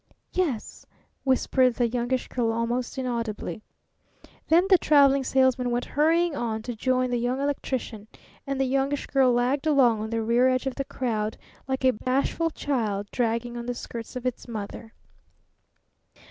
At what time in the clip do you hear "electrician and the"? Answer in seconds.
7.39-8.65